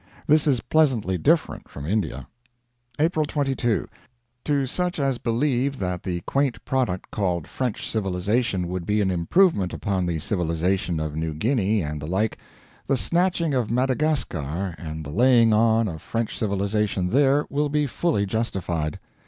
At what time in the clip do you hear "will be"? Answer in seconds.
17.51-17.85